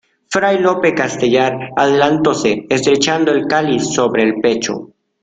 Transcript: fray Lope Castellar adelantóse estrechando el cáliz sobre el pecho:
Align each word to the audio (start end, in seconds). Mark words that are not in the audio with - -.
fray 0.33 0.55
Lope 0.65 0.89
Castellar 0.95 1.53
adelantóse 1.77 2.61
estrechando 2.69 3.31
el 3.33 3.45
cáliz 3.45 3.93
sobre 3.93 4.23
el 4.23 4.41
pecho: 4.41 4.89